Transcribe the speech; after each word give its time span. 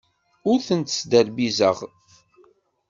Ur 0.49 0.57
tent-sderbizeɣ. 0.67 1.77